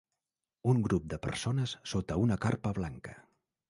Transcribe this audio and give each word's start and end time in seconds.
un 0.73 0.81
grup 0.87 1.05
de 1.13 1.21
persones 1.27 1.77
sota 1.95 2.21
una 2.25 2.43
carpa 2.47 2.77
blanca. 2.83 3.19